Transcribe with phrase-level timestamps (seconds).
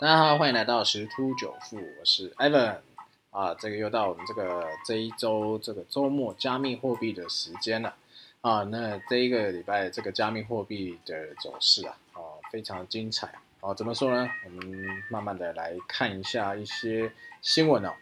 [0.00, 2.78] 大家好，欢迎来到十突九富，我是 Evan
[3.30, 7.94] 啊，这个又到我们这个这一周这个周末加密货币的时间了
[8.40, 12.18] 啊，那这一个礼拜这个加密货币的走势啊，啊
[12.50, 14.28] 非常精彩啊，怎么说呢？
[14.44, 17.92] 我们慢慢的来看一下一些新闻哦。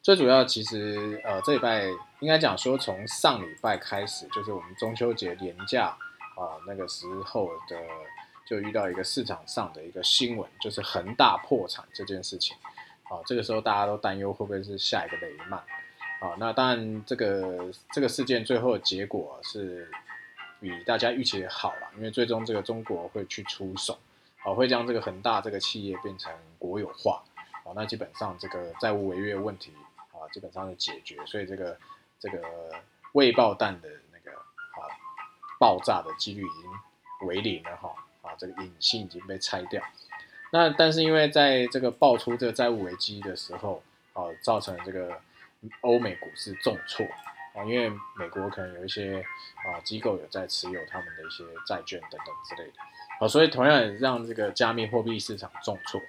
[0.00, 1.84] 最主要其实呃这礼拜
[2.20, 5.88] 应该讲说从上礼拜开始，就是我们中秋节连假
[6.36, 7.76] 啊那个时候的。
[8.52, 12.54] 就遇到一个市场上的一个新闻，就是恒大破产这件事情，
[13.04, 15.58] 啊，这个时候大家都担忧会不会是下一个雷曼，
[16.20, 19.90] 啊，那当然这个这个事件最后的结果是
[20.60, 23.98] 比大家预期的好了，因为最终这个中国会去出手，
[24.42, 27.24] 啊，会将这个恒大这个企业变成国有化，
[27.64, 29.72] 啊，那基本上这个债务违约问题
[30.12, 31.78] 啊，基本上是解决，所以这个
[32.20, 32.42] 这个
[33.12, 34.92] 未爆弹的那个啊
[35.58, 37.90] 爆炸的几率已经为零了哈。
[38.22, 39.82] 啊，这个隐性已经被拆掉。
[40.50, 43.82] 那但是因为在这个爆出这个债务危机的时候，
[44.14, 45.20] 啊，造成这个
[45.82, 47.06] 欧美股市重挫
[47.54, 49.22] 啊，因为美国可能有一些
[49.64, 52.74] 啊机构有在持有他们的一些债券等等之类的，
[53.20, 56.00] 啊，所以同样也让这个加密货币市场重挫。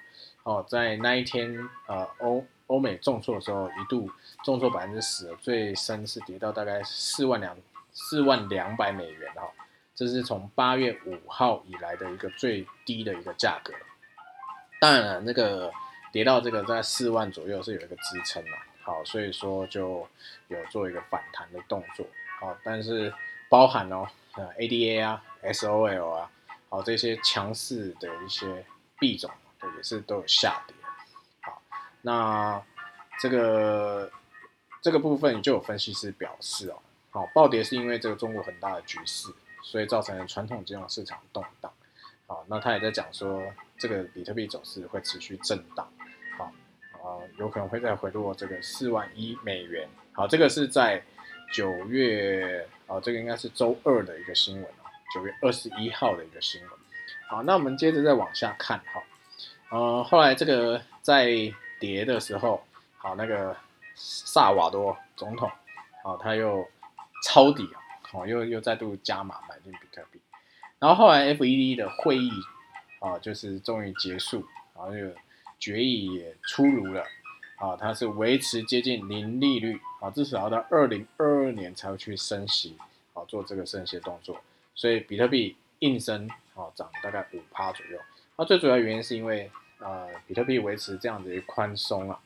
[0.42, 1.56] 哦，在那一天，
[1.86, 4.10] 呃，欧欧美重挫的时候，一度
[4.44, 7.56] 重挫百分之十，最深是跌到大概四万两
[7.94, 9.50] 四万两百美元哈。
[9.94, 13.72] 这是从八月五号以来的一个最低的一个价格，
[14.80, 15.72] 当然了，那个
[16.10, 20.04] 跌到这个在四万左右是有一个支撑嘛，好，所以说就
[20.48, 22.04] 有做一个反弹的动作，
[22.40, 23.14] 好，但是
[23.48, 26.28] 包含哦，呃，ADA 啊，SOL 啊，
[26.68, 28.66] 好，这些强势的一些
[28.98, 30.74] 币种，对，也是都有下跌，
[31.42, 31.62] 好，
[32.02, 32.60] 那
[33.20, 34.10] 这个
[34.82, 39.32] 这个部分就有分析师表示哦，好，暴跌是因为这个中国很大的局势。
[39.64, 41.72] 所以造成传统金融市场动荡，
[42.26, 43.42] 好，那他也在讲说，
[43.78, 45.90] 这个比特币走势会持续震荡，
[46.36, 46.44] 好，
[46.92, 51.02] 啊，有可能会再回落这个四万一美元，好，这个是在
[51.50, 54.84] 九月，啊，这个应该是周二的一个新闻哦，
[55.14, 56.70] 九月二十一号的一个新闻，
[57.28, 59.02] 好，那我们接着再往下看，哈，
[59.70, 61.26] 呃，后来这个在
[61.80, 62.62] 跌的时候，
[62.98, 63.56] 好，那个
[63.94, 65.50] 萨瓦多总统，
[66.02, 66.68] 好，他又
[67.24, 67.80] 抄底啊。
[68.14, 70.20] 哦，又又再度加码买进比特币，
[70.78, 72.30] 然后后来 FED 的会议
[73.00, 74.98] 啊，就是终于结束，然后就
[75.58, 77.02] 决议也出炉了，
[77.56, 82.76] 啊，它是维持接近零利率，啊，至少要到二零二二年才会去升息，
[83.14, 84.40] 啊，做这个升息动作，
[84.76, 87.98] 所以比特币应声啊涨大概五趴左右，
[88.36, 89.50] 那最主要原因是因为
[89.80, 92.20] 呃比特币维持这样的一个宽松啊，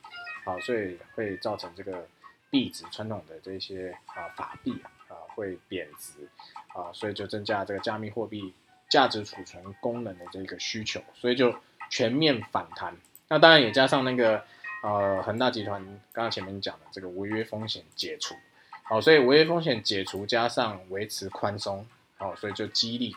[0.44, 2.06] 好，所以会造成这个
[2.50, 4.90] 币值传统的这些啊法币啊。
[5.38, 6.28] 会贬值
[6.74, 8.52] 啊，所以就增加这个加密货币
[8.90, 11.54] 价值储存功能的这个需求，所以就
[11.88, 12.96] 全面反弹。
[13.28, 14.42] 那当然也加上那个
[14.82, 15.80] 呃恒大集团
[16.12, 18.34] 刚刚前面讲的这个违约风险解除，
[18.82, 23.14] 好，所以违约风险解除加上维持宽松，好，所以就激励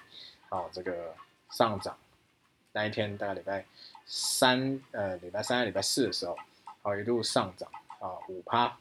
[0.49, 1.15] 好这个
[1.49, 1.97] 上涨。
[2.73, 3.65] 那一天大概礼拜
[4.05, 6.37] 三呃礼拜三礼拜四的时候，
[6.83, 7.67] 好一路上涨
[7.99, 8.77] 啊五趴，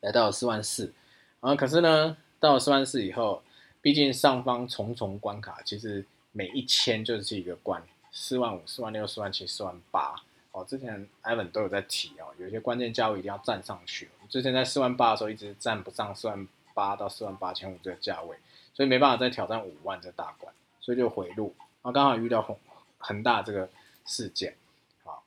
[0.00, 0.94] 来到四万四
[1.40, 2.16] 啊，可是呢。
[2.40, 3.42] 到了四万四以后，
[3.82, 7.82] 毕竟上方重重关卡，其实每一千就是一个关，
[8.12, 10.14] 四万五、四万六、四万七、四万八。
[10.52, 14.08] 哦，之前 Evan 都有在提哦，有些关键价位一定要站上去。
[14.28, 18.36] 之前在四万八的时候一直站不上四万八到四万八千五这个价位，
[18.72, 21.54] 所以没办法再挑战五万这大关，所以就回路。
[21.58, 22.56] 然后刚好遇到恒
[22.98, 23.68] 恒大这个
[24.06, 24.56] 事件，
[25.02, 25.22] 好，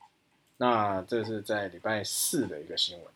[0.56, 3.06] 那这是在礼拜四的一个新闻。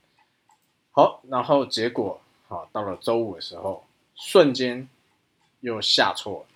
[0.92, 2.20] 好，然后结果。
[2.48, 3.84] 好，到了周五的时候，
[4.16, 4.88] 瞬间
[5.60, 6.47] 又下挫了。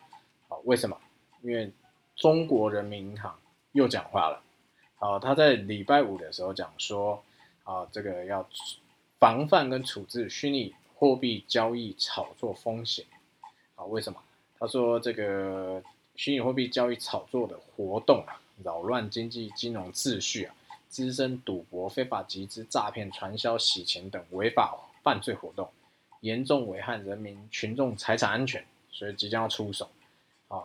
[0.48, 0.96] 好，为什么？
[1.42, 1.70] 因为
[2.16, 3.38] 中国人民银行
[3.72, 4.42] 又讲话了。
[4.96, 7.22] 好，他在礼拜五的时候讲说，
[7.64, 8.46] 啊，这个要
[9.18, 13.04] 防范跟处置虚拟货币交易炒作风险。
[13.76, 14.20] 啊，为什么？
[14.58, 15.82] 他说这个
[16.16, 20.54] 虚拟货币交易炒作的活动啊，扰乱经济金融秩序啊，
[20.88, 25.70] 滋生赌博、非法集资、诈骗、传销、洗钱等违法犯罪活动。
[26.20, 29.90] 严重危害人民群众财产安全，所以即将要出手。
[30.48, 30.64] 啊，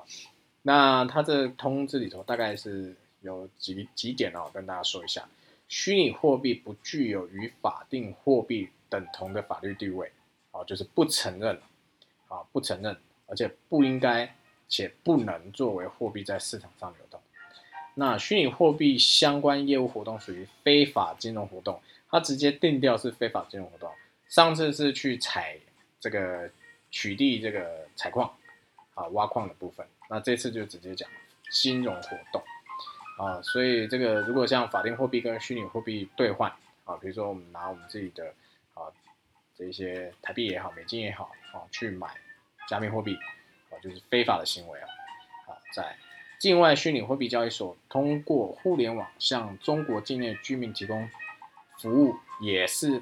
[0.61, 5.27] 那他这通知里头大概是有几几点哦，跟大家说一下：
[5.67, 10.11] 虚拟货币不具有与法定货币等同的法律地位，
[10.51, 11.55] 啊，就是不承认，
[12.27, 12.97] 啊，不承认，
[13.27, 14.35] 而且不应该
[14.67, 17.19] 且不能作为货币在市场上流动。
[17.93, 21.79] 那虚拟货币相关业务活动属于非法金融活动，
[22.09, 23.89] 它直接定调是非法金融活动。
[24.29, 25.57] 上次是去采
[25.99, 26.49] 这个
[26.91, 28.33] 取缔这个采矿
[28.93, 31.09] 啊挖矿的部分，那这次就直接讲
[31.51, 32.43] 金融活动。
[33.17, 36.51] 啊，所以这个如果像法定货币跟虚拟货币兑换
[36.83, 38.27] 啊，比如说我们拿我们自己的
[38.73, 38.91] 啊
[39.57, 42.09] 这一些台币也好、美金也好啊去买
[42.67, 43.15] 加密货币
[43.69, 44.87] 啊，就是非法的行为啊。
[45.47, 45.95] 啊，在
[46.39, 51.09] 境外虚拟货币交易所通过互联网向中国境内居民提供
[51.79, 53.01] 服务，也是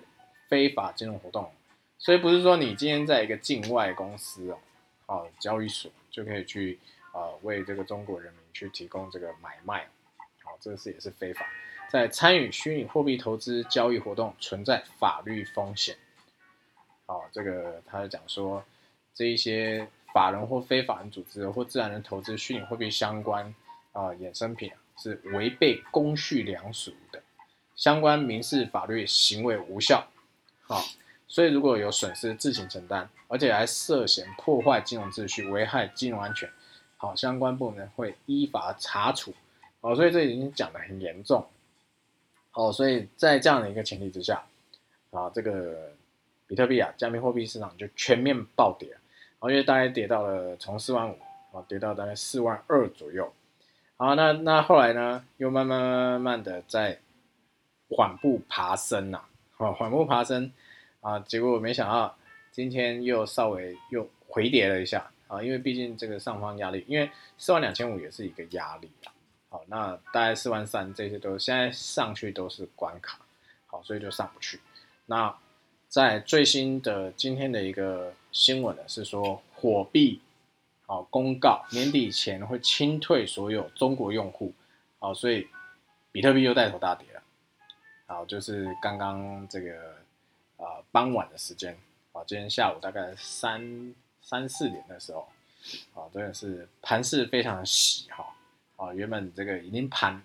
[0.53, 1.51] 非法金融活动。
[1.97, 4.59] 所以不是说你今天在一个境外公司哦，
[5.07, 6.77] 啊交易所就可以去
[7.11, 9.87] 啊为这个中国人民去提供这个买卖。
[10.61, 11.45] 这个是也是非法，
[11.89, 15.97] 在参与虚拟货币投资交易活动存在法律风险。
[17.05, 18.63] 好，这个他就讲说，
[19.13, 23.53] 这一些法人或非法人组织或自然人投资虚拟货币相关
[23.91, 27.21] 啊衍生品是违背公序良俗的，
[27.75, 30.07] 相关民事法律行为无效。
[30.63, 30.83] 好，
[31.27, 36.49] 所以如果有损失自行承担，而且还涉嫌破坏金融秩序、危害金融安全，
[36.97, 39.33] 好，相关部门会依法查处。
[39.81, 41.45] 哦，所以这已经讲的很严重，
[42.53, 44.41] 哦，所以在这样的一个前提之下，
[45.11, 45.91] 啊，这个
[46.47, 48.87] 比特币啊，加密货币市场就全面暴跌，
[49.41, 51.19] 然因为大概跌到了从四万五
[51.51, 53.33] 啊，跌到大概四万二左右，
[53.97, 56.99] 好，那那后来呢，又慢慢慢慢的在
[57.89, 59.27] 缓步爬升呐，啊，
[59.71, 60.51] 缓步爬升
[61.01, 62.17] 啊，结果没想到
[62.51, 69.13] 今天又稍微又回跌了一下啊，因为毕竟这个上方压力，因为四万两千五也是一个压力啊。
[69.49, 73.19] 好，那大概四万三，这些都现在上去都是关卡，
[73.67, 74.59] 好，所以就上不去。
[75.05, 75.35] 那
[75.87, 80.19] 在最新的今天的一个新闻呢，是说火币
[80.85, 84.53] 好公告年底前会清退所有中国用户，
[84.99, 85.47] 好，所以
[86.11, 87.22] 比特币又带头大跌了。
[88.05, 89.95] 好，就是刚刚这个
[90.57, 91.77] 啊傍晚的时间，
[92.11, 95.27] 啊，今天下午大概三三四点的时候，
[95.93, 98.25] 啊，真的是盘势非常的喜哈。
[98.75, 100.21] 啊，原本这个已经盘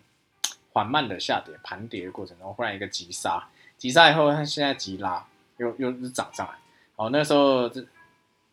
[0.72, 5.24] 缓慢的下跌、盘跌的过程中，忽然一个急杀，急杀以后，它现在急拉，
[5.58, 6.54] 又又是涨上来。
[6.96, 7.86] 好，那时候这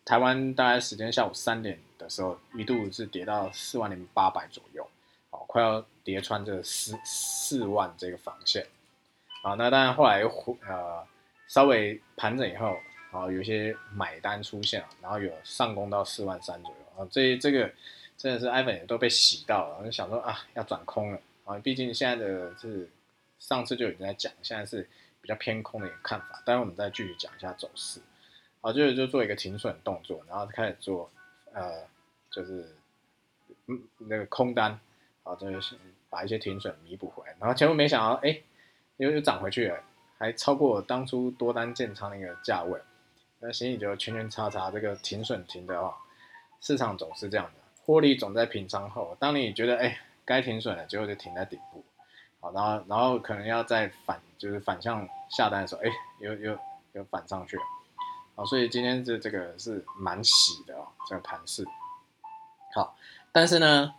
[0.04, 4.88] 台湾大概时间下午三点的时候，一度是跌到四万零八百左右，
[5.32, 8.68] 好，快要跌穿这四四万这个防线。
[9.46, 11.06] 好，那当然后来又呃
[11.48, 12.76] 稍微盘整以后，
[13.12, 17.04] 啊，有些买单出现了，然后有上攻到四万三左右。
[17.04, 17.72] 啊，这这个。
[18.18, 21.60] 真的是 iPhone 也都被洗到了，我就想说啊，要转空了啊！
[21.60, 22.90] 毕竟现在的是
[23.40, 24.90] 上次就已经在讲，现在是
[25.22, 26.42] 比较偏空的一个看法。
[26.46, 28.00] 待会我们再继续讲一下走势，
[28.62, 31.12] 好，就是就做一个停损动作，然后开始做
[31.52, 31.84] 呃，
[32.32, 32.74] 就是
[33.68, 34.80] 嗯那个空单，
[35.24, 35.76] 啊，就是
[36.10, 37.36] 把一些停损弥补回来。
[37.38, 38.42] 然后结果没想到，哎，
[38.98, 39.80] 又又涨回去了，
[40.18, 42.80] 还超过当初多单建仓那个价位，
[43.40, 45.94] 那心里就圈圈叉叉，这个停损停的哦，
[46.62, 47.52] 市场总是这样的。
[47.84, 51.84] 获利总在平仓后，当你觉得哎该停损了，结果就停在顶部，
[52.40, 55.90] 好，然后然后可能要再反就是反向下单的时候，哎
[56.20, 56.58] 又又
[56.94, 57.64] 又反上去了，
[58.36, 61.64] 好，所以今天这这个是蛮喜的哦，这个盘势，
[62.74, 62.98] 好，
[63.32, 63.94] 但是呢，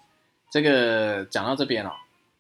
[0.50, 1.92] 这个讲到这边哦，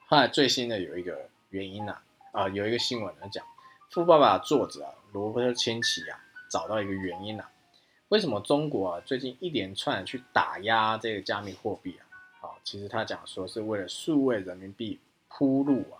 [0.08, 1.98] 后来最新的有一个原因呐，
[2.36, 3.42] 啊有一个新闻呢讲，
[3.90, 7.46] 富爸爸作者啊罗伯特清崎啊找到一个原因呐。
[8.08, 12.04] 为什么中国啊最近一连串去打压这个加密货币啊？
[12.38, 15.96] 好，其实他讲说是为了数位人民币铺路啊。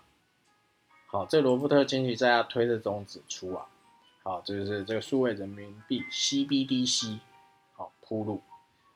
[1.07, 3.65] 好，这罗伯特清崎在他推特中指出啊，
[4.21, 7.17] 好，这就是这个数位人民币 CBDC
[7.73, 8.43] 好铺路。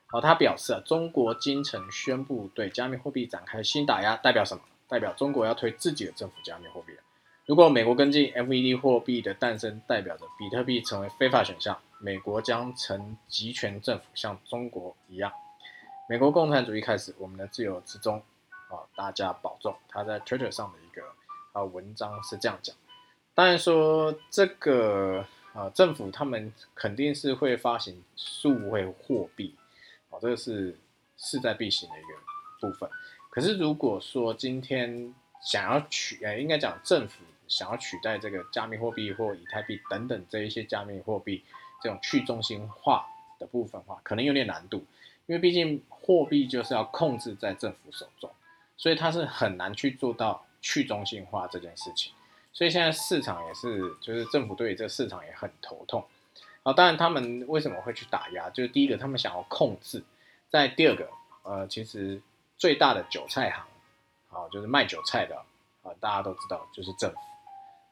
[0.06, 4.62] 好，他表示啊，中国今晨宣布对加密货币展开新打压，代表什么？
[4.86, 7.02] 代表中国要推自己的政府加密货币了。
[7.46, 11.76] 如果美国跟进 FED 货币的诞生，代表着比特币成为非法选项。
[11.98, 15.32] 美国将成集权政府，像中国一样。
[16.08, 18.22] 美国共产主义开始，我们的自由之中，
[18.68, 19.74] 啊，大家保重。
[19.88, 21.02] 他在 Twitter 上的一个
[21.52, 22.74] 啊文章是这样讲。
[23.34, 29.56] 当然说这个啊政府他们肯定是会发行数位货币，
[30.10, 30.78] 啊，这个是
[31.16, 32.08] 势在必行的一个
[32.60, 32.88] 部分。
[33.30, 41.44] 可是如果说今天想要取，呃，应该讲政府想要取代这个加密货币或以太币等等这一些加密货币。
[41.82, 43.04] 这种去中心化
[43.40, 44.86] 的部分话，可能有点难度，
[45.26, 48.30] 因为毕竟货币就是要控制在政府手中，
[48.76, 52.12] 所以它是很难去做到去中心化这件事情。
[52.52, 56.06] 所以现在市场也是，就是政府对于这个市场也很头痛。
[56.62, 58.48] 啊，当然他们为什么会去打压？
[58.50, 60.02] 就是第一个，他们想要控制；
[60.50, 61.08] 在第二个，
[61.42, 62.22] 呃，其实
[62.56, 63.66] 最大的韭菜行，
[64.30, 65.36] 啊，就是卖韭菜的，
[65.82, 67.18] 啊，大家都知道，就是政府。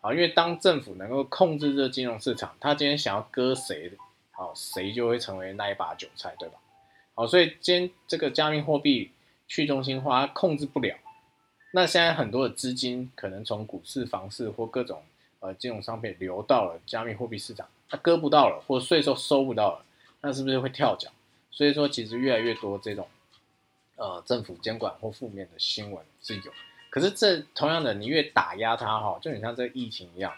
[0.02, 3.92] 好，因为当政府能够控制这金融市场，他今天想要割谁，
[4.30, 6.54] 好，谁就会成为那一把韭菜，对吧？
[7.14, 9.10] 好，所以今天这个加密货币
[9.46, 10.96] 去中心化，控制不了，
[11.72, 15.02] 那现在很多的资金可能从股市、房市或各种
[15.40, 19.84] 呃金融商品流到了加密货币市场，它割不到了，或税收收不到了，
[20.22, 21.10] 那是不是会跳脚？
[21.50, 23.06] 所以说，其实越来越多这种
[23.96, 26.52] 呃政府监管或负面的新闻是有。
[26.90, 30.32] 可是这同样的，你越打压它哈，就很像这个疫情一样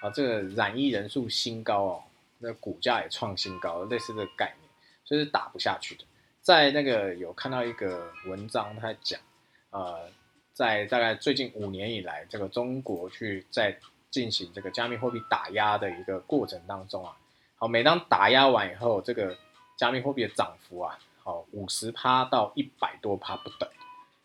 [0.00, 2.02] 啊，这个染疫人数新高哦，
[2.38, 4.70] 那股价也创新高，类似的概念，
[5.04, 6.04] 所以是打不下去的。
[6.40, 9.20] 在那个有看到一个文章，他讲，
[9.68, 10.08] 呃，
[10.54, 13.78] 在大概最近五年以来，这个中国去在
[14.10, 17.14] 进行这个加密货币打压的一个过程当中啊，
[17.56, 19.36] 好，每当打压完以后，这个
[19.76, 23.68] 加密货币的涨幅啊，好五十趴到一百多趴不等，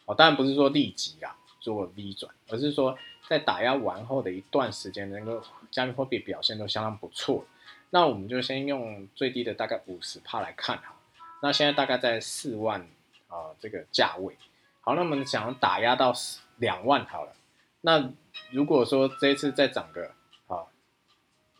[0.06, 1.36] 好，当然不是说立即啊。
[1.64, 2.96] 做 V 转，而是说
[3.30, 5.42] 在打压完后的一段时间，那个
[5.72, 7.46] 加密货币表现都相当不错。
[7.90, 10.94] 那我们就先用最低的大概五十帕来看哈。
[11.42, 12.82] 那现在大概在四万
[13.30, 14.36] 啊这个价位。
[14.82, 16.14] 好，那我们想打压到
[16.58, 17.32] 两万好了。
[17.80, 18.12] 那
[18.52, 20.12] 如果说这一次再涨个
[20.48, 20.68] 啊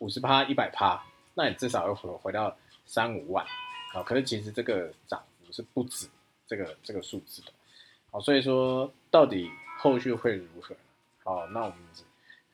[0.00, 3.46] 五十帕、一百帕，那你至少要回回到三五万
[3.94, 4.02] 啊。
[4.02, 6.06] 可是其实这个涨幅是不止
[6.46, 7.52] 这个这个数字的。
[8.10, 9.50] 好，所以说到底。
[9.84, 10.74] 后续会如何？
[11.24, 11.76] 好，那我们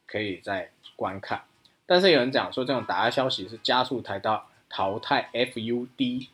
[0.04, 1.44] 可以再观看。
[1.86, 6.26] 但是有人讲说，这种打压消息是加速台到淘汰 FUD，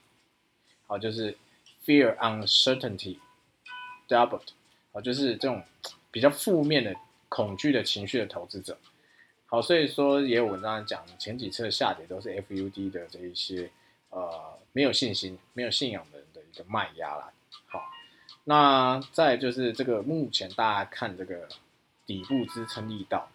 [0.87, 1.37] 好，就是
[1.85, 3.19] Fear Uncertainty
[4.09, 4.49] Doubled，
[4.91, 5.63] 好，就是这种
[6.11, 6.97] 比较负面的
[7.29, 8.79] 恐惧的情绪的投资者。
[9.45, 13.71] 好，所以说也有文章讲，前几次的下跌都是 FUD 的这一些
[14.09, 17.31] 呃没有信心、没有信仰的人的一个卖压啦。
[18.49, 21.49] 那再就是这个，目前大家看这个
[22.07, 23.29] 底部支撑力道，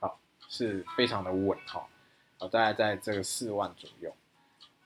[0.00, 0.18] 好
[0.48, 1.86] 是非常的稳哈，
[2.38, 4.10] 好大概在这个四万左右，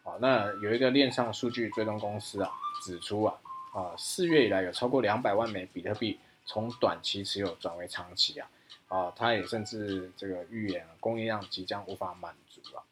[0.03, 2.51] 好那有一个链上数据追踪公司啊
[2.83, 3.39] 指出啊
[3.73, 8.51] 啊四月以来有超过两百万枚比特币从短期持有转为长期啊
[8.89, 12.83] 啊，它也甚至这个预言供应量即将无法满足啊，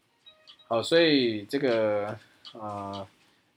[0.69, 2.17] 好所以这个
[2.53, 3.05] 呃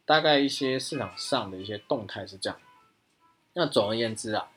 [0.03, 2.59] 大概一些市场上的一些动态是这样。
[3.59, 4.49] 那总而言之啊，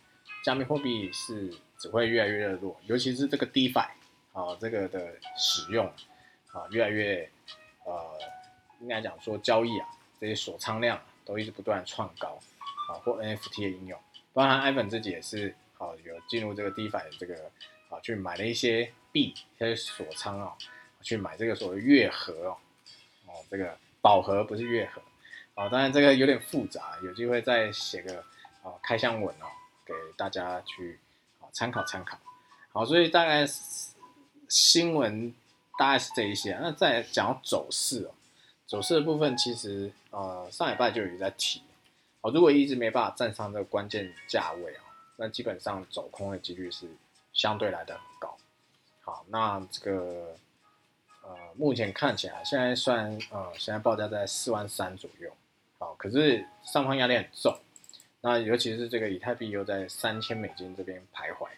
[0.44, 3.88] 加密货币是只会越来越热络，尤其是这个 DeFi
[4.32, 5.84] 啊，这个的使用
[6.52, 7.28] 啊，越来越
[7.84, 8.16] 呃，
[8.80, 9.88] 应该讲说交易啊，
[10.20, 12.38] 这些锁仓量都一直不断创高
[12.88, 13.98] 啊，或 NFT 的应用，
[14.32, 17.50] 包含 iPhone 自己也是啊，有进入这个 DeFi 的这个
[17.88, 20.52] 啊，去买了一些币，一些锁仓啊，
[21.00, 22.56] 去买这个所谓月盒哦，
[23.26, 25.02] 哦，这个宝盒不是月盒
[25.56, 28.24] 啊，当然这个有点复杂，有机会再写个。
[28.62, 29.46] 啊，开箱文哦，
[29.84, 30.98] 给大家去
[31.40, 32.16] 啊参考参考。
[32.72, 33.46] 好，所以大概
[34.48, 35.34] 新闻
[35.78, 36.56] 大概是这一些。
[36.60, 38.14] 那再讲走势哦，
[38.66, 41.62] 走势的部分其实呃上礼拜就有在提。
[42.20, 44.84] 哦，如果一直没办法站上这个关键价位啊，
[45.16, 46.86] 那基本上走空的几率是
[47.32, 48.36] 相对来的很高。
[49.00, 50.36] 好，那这个
[51.22, 55.30] 呃目前看起来现在算呃现在报价在四万三左右。
[55.78, 57.58] 好，可是上方压力很重。
[58.24, 61.48] 那尤其是这个以太币又在三千美金这边徘徊，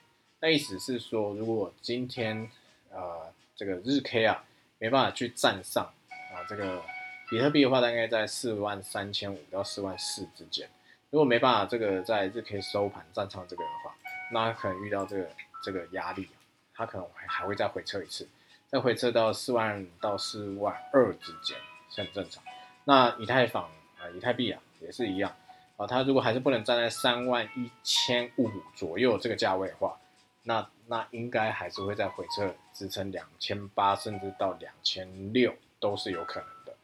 [0.41, 2.51] 那意思是说，如果今天
[2.91, 4.43] 呃这个日 K 啊
[4.79, 6.83] 没办法去站上啊这个
[7.29, 10.67] 比特币的话，大概在四万三千五到四万四之间。
[11.11, 13.95] 如果没办法这个在日 K 收盘站上这个的话，
[14.33, 15.29] 那可能遇到这个
[15.63, 16.29] 这个压力，
[16.73, 18.27] 它可能还还会再回撤一次，
[18.69, 21.59] 再回撤到四万到四万二之间
[21.91, 22.43] 是很正常。
[22.85, 23.65] 那以太坊
[23.99, 25.37] 啊以太币啊也是一样。
[25.77, 29.99] 啊，它如果还是不能站在三万一千五左右这个价位的话，
[30.45, 36.77] 那那应该还是会在回撤支撑两千八，甚至到两千六都是有可能的。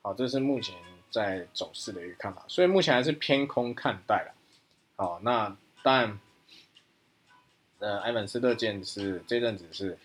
[0.00, 0.76] 好，这是目前
[1.10, 4.34] 在走势的一个看法，所以目前还是偏空看待了。
[4.94, 6.20] 好，那当然，
[7.80, 9.98] 呃，埃文斯乐见是这阵子是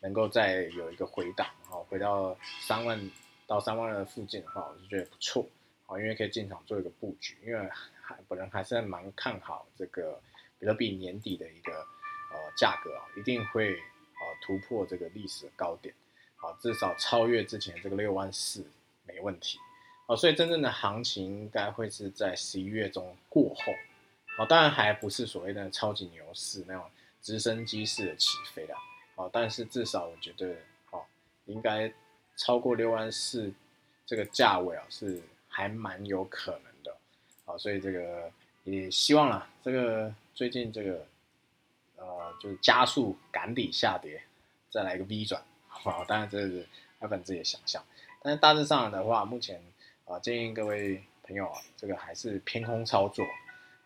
[0.00, 3.10] 能够再有一个回档，好，回到三万
[3.46, 5.46] 到三万二附近的话，我就觉得不错。
[5.86, 7.68] 啊，因为可以进场做一个布局，因为
[8.02, 10.20] 还本人还是蛮看好这个
[10.58, 15.94] 比特币年底的一个呃价格啊，一定会啊突破这个历史的高点，
[16.38, 18.64] 啊至少超越之前这个六万四
[19.04, 19.60] 没问题，
[20.08, 23.72] 啊所以真正的行情应该会是在十一月中过后，
[24.38, 26.90] 啊当然还不是所谓的超级牛市那种
[27.22, 28.76] 直升机式的起飞啦，
[29.14, 30.56] 啊但是至少我觉得
[30.90, 30.98] 啊
[31.44, 31.92] 应该
[32.36, 33.52] 超过六万四
[34.04, 35.22] 这个价位啊是。
[35.56, 36.94] 还蛮有可能的，
[37.46, 38.30] 好，所以这个
[38.64, 41.06] 也希望啦，这个最近这个
[41.96, 44.20] 呃，就是加速赶底下跌，
[44.68, 46.66] 再来一个 V 转，好，当然这是
[46.98, 47.82] 阿本自己的想象，
[48.22, 49.58] 但是大致上的话，目前
[50.04, 53.24] 啊，建议各位朋友啊，这个还是偏空操作，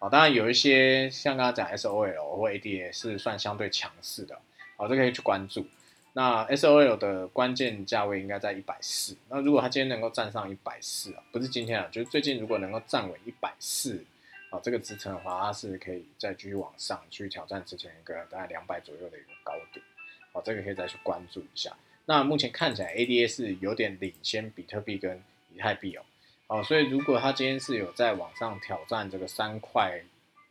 [0.01, 4.37] 啊，当然有一些像刚刚讲 SOL 或 ADA 是算相对强势的，
[4.77, 5.65] 好，这可以去关注。
[6.13, 14.05] 那 SOL 的关键价位应该在一百四，那如果它今天能够站上一百四啊，不是今天啊，就是最近如果能够站稳一百四
[14.51, 19.85] 啊这个支撑的话，它是可以再继续往上去挑战之前一个大概两百左右的一个高点，
[20.33, 21.77] 好，这个可以再去关注一下。
[22.07, 25.23] 那目前看起来 ADA 是有点领先比特币跟
[25.55, 26.03] 以太币哦。
[26.49, 30.03] 好，所以如果它今天是有在往上挑战这个三块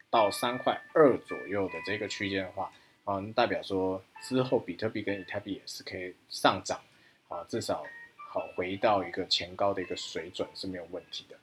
[0.10, 2.72] 到三块二左右的这个区间的话，
[3.10, 6.80] 啊，代表说之后比特币跟以太币也是可以上涨，
[7.28, 7.84] 啊，至少
[8.32, 11.36] 好回到一个前高的一个水准是没有问题的。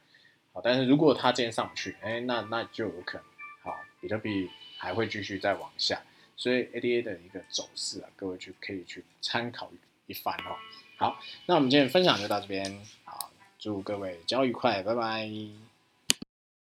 [0.52, 3.26] 好，但是如果它今天上不去，哎，那那就有可能，
[3.64, 6.00] 好，比特币还会继续再往下。
[6.36, 9.68] 所以 ADA 的一个走势啊，各位去可以去参考
[10.06, 10.54] 一番哦。
[10.96, 12.80] 好，那我们今天分享就到这边。
[13.04, 15.65] 好祝各位交易愉快，拜拜。